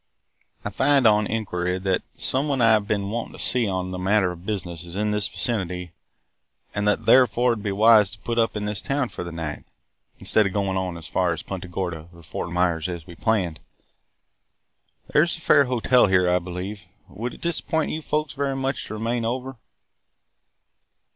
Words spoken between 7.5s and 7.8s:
it would be